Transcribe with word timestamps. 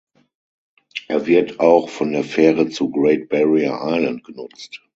Er 1.09 1.27
wird 1.27 1.59
auch 1.59 1.87
von 1.87 2.11
der 2.11 2.23
Fähre 2.23 2.67
zu 2.69 2.89
Great 2.89 3.29
Barrier 3.29 3.77
Island 3.83 4.23
genutzt. 4.23 4.81